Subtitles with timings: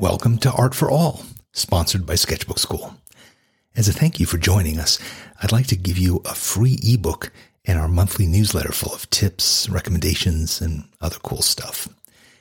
[0.00, 2.94] Welcome to Art for All, sponsored by Sketchbook Skool.
[3.76, 4.98] As a thank you for joining us,
[5.42, 7.30] I'd like to give you a free ebook
[7.66, 11.86] and our monthly newsletter full of tips, recommendations, and other cool stuff.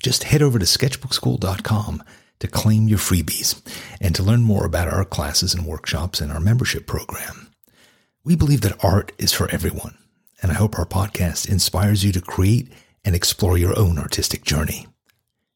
[0.00, 2.04] Just head over to sketchbookskool.com
[2.38, 3.60] to claim your freebies
[4.00, 7.50] and to learn more about our classes and workshops and our membership program.
[8.22, 9.98] We believe that art is for everyone,
[10.40, 12.68] and I hope our podcast inspires you to create
[13.04, 14.86] and explore your own artistic journey.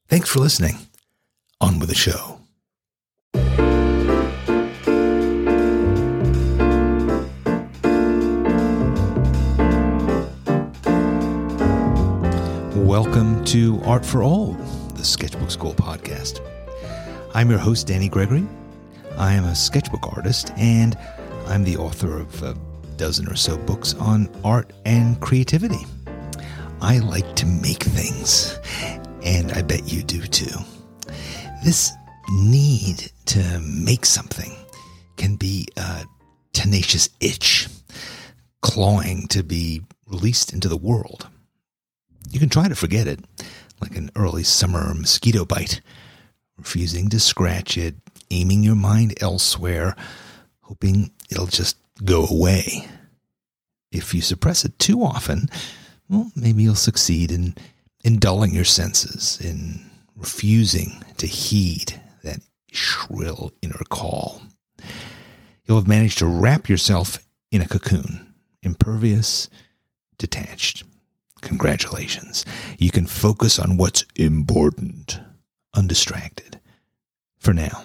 [0.08, 0.88] Thanks for listening.
[1.64, 2.38] On with the show.
[12.76, 14.52] Welcome to Art for All,
[14.94, 16.40] the Sketchbook Skool podcast.
[17.32, 18.46] I'm your host, Danny Gregory.
[19.16, 20.98] I am a sketchbook artist, and
[21.46, 22.54] I'm the author of a
[22.98, 25.86] dozen or so books on art and creativity.
[26.82, 28.58] I like to make things,
[29.22, 30.58] and I bet you do too.
[31.64, 31.94] This
[32.28, 34.54] need to make something
[35.16, 36.04] can be a
[36.52, 37.68] tenacious itch,
[38.60, 41.26] clawing to be released into the world.
[42.30, 43.20] You can try to forget it,
[43.80, 45.80] like an early summer mosquito bite,
[46.58, 47.94] refusing to scratch it,
[48.30, 49.96] aiming your mind elsewhere,
[50.60, 52.86] hoping it'll just go away.
[53.90, 55.48] If you suppress it too often,
[56.10, 57.54] well, maybe you'll succeed in,
[58.04, 64.42] in dulling your senses, in refusing to heed that shrill inner call.
[65.64, 67.18] You'll have managed to wrap yourself
[67.50, 69.48] in a cocoon, impervious,
[70.18, 70.84] detached.
[71.40, 72.44] Congratulations.
[72.78, 75.20] You can focus on what's important,
[75.74, 76.60] undistracted,
[77.38, 77.84] for now.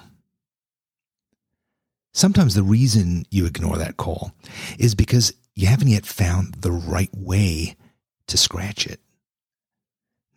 [2.13, 4.33] Sometimes the reason you ignore that call
[4.77, 7.75] is because you haven't yet found the right way
[8.27, 8.99] to scratch it.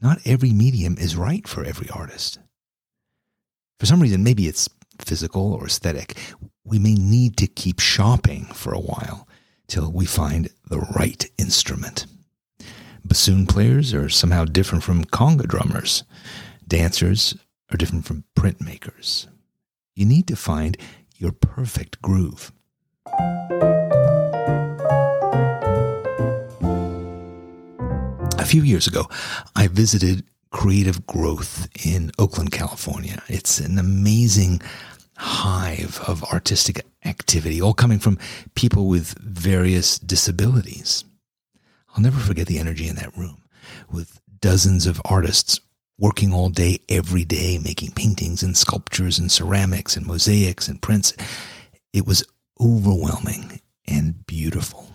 [0.03, 2.41] Not every medium is right for every artist.
[3.79, 6.19] For some reason, maybe it's physical or aesthetic,
[6.65, 9.29] we may need to keep shopping for a while
[9.69, 12.07] till we find the right instrument.
[13.05, 16.03] Bassoon players are somehow different from conga drummers.
[16.67, 17.37] Dancers
[17.73, 19.29] are different from printmakers.
[19.95, 20.77] You need to find
[21.17, 22.53] your perfect groove.
[28.53, 29.09] Few years ago,
[29.57, 33.23] I visited Creative Growth in Oakland, California.
[33.27, 34.61] It's an amazing
[35.17, 38.19] hive of artistic activity, all coming from
[38.55, 41.03] people with various disabilities.
[41.97, 43.43] I'll never forget the energy in that room
[43.91, 45.59] with dozens of artists
[45.99, 51.15] working all day, every day, making paintings and sculptures and ceramics and mosaics and prints.
[51.95, 52.23] It was
[52.61, 54.91] overwhelming and beautiful.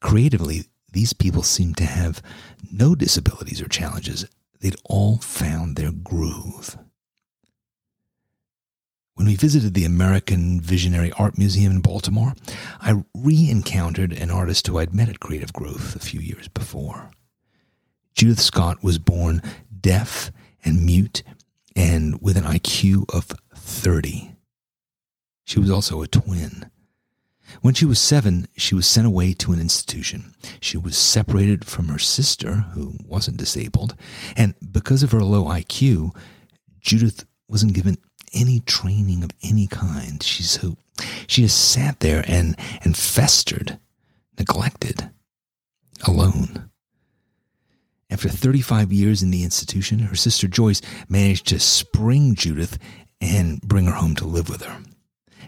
[0.00, 2.22] Creatively, these people seemed to have
[2.72, 4.26] no disabilities or challenges.
[4.60, 6.78] They'd all found their groove.
[9.14, 12.34] When we visited the American Visionary Art Museum in Baltimore,
[12.80, 17.10] I re encountered an artist who I'd met at Creative Growth a few years before.
[18.14, 19.42] Judith Scott was born
[19.80, 20.32] deaf
[20.64, 21.22] and mute
[21.76, 24.36] and with an IQ of 30.
[25.44, 26.70] She was also a twin.
[27.60, 30.34] When she was seven, she was sent away to an institution.
[30.60, 33.94] She was separated from her sister, who wasn't disabled,
[34.36, 36.14] and because of her low IQ,
[36.80, 37.96] Judith wasn't given
[38.32, 40.22] any training of any kind.
[40.22, 40.76] She's so
[41.26, 43.78] she just sat there and and festered,
[44.38, 45.10] neglected,
[46.06, 46.70] alone.
[48.10, 52.78] After 35 years in the institution, her sister Joyce managed to spring Judith
[53.20, 54.82] and bring her home to live with her.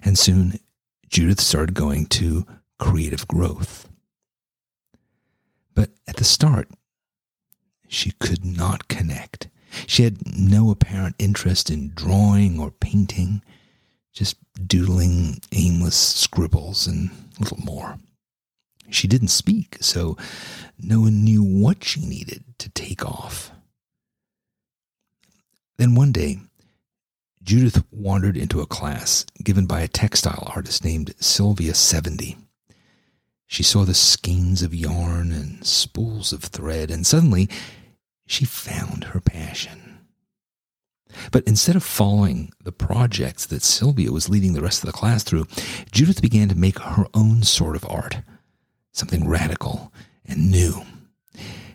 [0.03, 0.59] And soon
[1.17, 2.47] Judith started going to
[2.79, 3.89] creative growth.
[5.75, 6.69] But at the start,
[7.89, 9.49] she could not connect.
[9.87, 13.41] She had no apparent interest in drawing or painting,
[14.13, 17.09] just doodling aimless scribbles and
[17.41, 17.97] little more.
[18.91, 20.19] She didn't speak, so
[20.79, 23.53] no one knew what she needed to take off.
[25.79, 26.41] Then one day,
[27.47, 32.37] Judith wandered into a class given by a textile artist named Sylvia Seventy.
[33.47, 37.49] She saw the skeins of yarn and spools of thread, and suddenly
[38.27, 40.01] she found her passion.
[41.31, 45.23] But instead of following the projects that Sylvia was leading the rest of the class
[45.23, 45.47] through,
[45.93, 48.23] Judith began to make her own sort of art,
[48.91, 49.93] something radical
[50.25, 50.83] and new.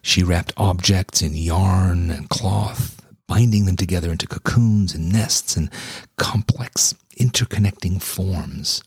[0.01, 3.00] She wrapped objects in yarn and cloth
[3.31, 5.69] binding them together into cocoons and nests and
[6.17, 8.83] complex interconnecting forms.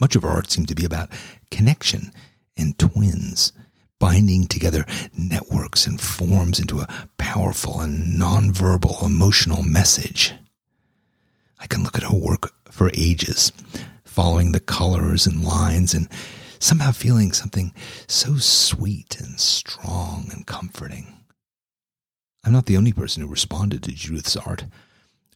[0.00, 1.08] Much of our art seemed to be about
[1.52, 2.10] connection
[2.56, 3.52] and twins,
[4.00, 4.84] binding together
[5.16, 10.34] networks and forms into a powerful and nonverbal emotional message.
[11.60, 13.52] I can look at her work for ages,
[14.04, 16.08] following the colors and lines and
[16.58, 17.72] somehow feeling something
[18.08, 21.15] so sweet and strong and comforting.
[22.46, 24.66] I'm not the only person who responded to Judith's art.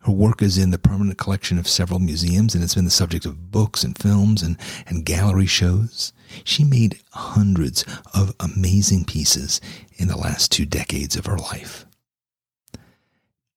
[0.03, 3.27] Her work is in the permanent collection of several museums and it's been the subject
[3.27, 6.13] of books and films and, and gallery shows.
[6.45, 7.85] She made hundreds
[8.15, 9.61] of amazing pieces
[9.97, 11.85] in the last two decades of her life.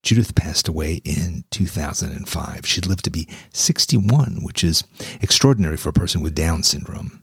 [0.02, 2.66] Judith passed away in 2005.
[2.66, 4.82] She'd lived to be 61, which is
[5.22, 7.22] extraordinary for a person with Down syndrome.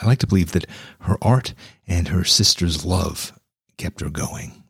[0.00, 0.66] I like to believe that
[1.00, 1.52] her art
[1.88, 3.32] and her sister's love
[3.76, 4.62] kept her going.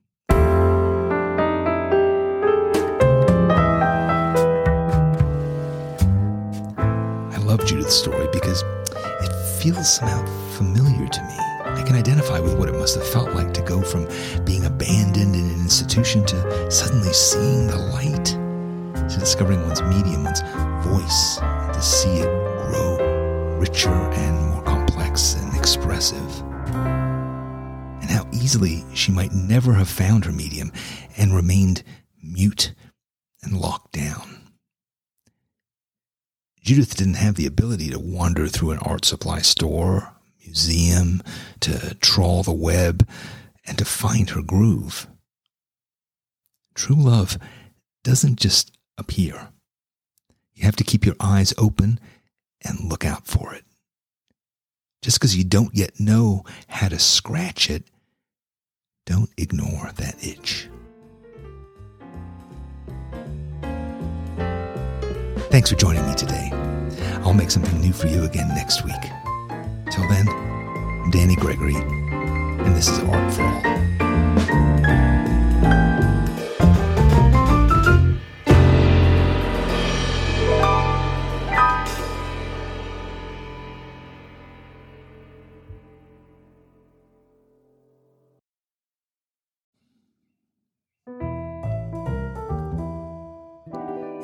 [7.88, 10.25] Story because it feels somehow
[10.56, 11.37] familiar to me.
[11.65, 14.09] I can identify with what it must have felt like to go from
[14.44, 18.25] being abandoned in an institution to suddenly seeing the light,
[19.09, 20.41] to discovering one's medium, one's
[20.85, 22.29] voice, to see it
[22.67, 26.41] grow richer and more complex and expressive.
[26.75, 30.73] And how easily she might never have found her medium
[31.17, 31.85] and remained
[32.21, 32.75] mute
[33.43, 34.45] and locked down.
[36.66, 40.12] Judith didn't have the ability to wander through an art supply store
[40.44, 41.22] museum,
[41.60, 43.08] to trawl the web,
[43.64, 45.06] and to find her groove.
[46.74, 47.38] True love
[48.02, 49.50] doesn't just appear.
[50.54, 52.00] You have to keep your eyes open
[52.62, 53.62] and look out for it.
[55.02, 57.84] Just because you don't yet know how to scratch it,
[59.04, 60.68] don't ignore that itch.
[65.56, 66.50] Thanks for joining me today.
[67.23, 68.93] I'll make something new for you again next week.
[69.91, 74.06] Till then, I'm Danny Gregory, and this is Art for All.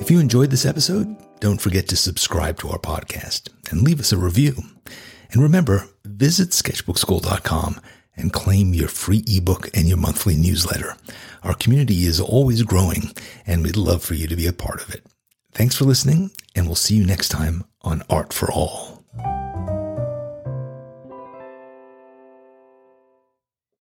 [0.02, 4.10] If you enjoyed this episode, don't forget to subscribe to our podcast and leave us
[4.10, 4.56] a review.
[5.30, 7.80] And remember, visit sketchbookskool.com
[8.16, 10.96] and claim your free ebook and your monthly newsletter.
[11.44, 13.12] Our community is always growing,
[13.46, 15.06] and we'd love for you to be a part of it.
[15.52, 18.91] Thanks for listening, and we'll see you next time on Art for All.